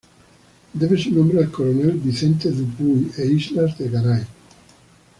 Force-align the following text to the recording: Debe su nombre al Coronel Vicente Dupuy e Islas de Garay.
Debe 0.73 0.97
su 0.97 1.11
nombre 1.13 1.37
al 1.37 1.51
Coronel 1.51 1.91
Vicente 1.91 2.49
Dupuy 2.49 3.11
e 3.19 3.25
Islas 3.27 3.77
de 3.77 3.87
Garay. 3.87 4.25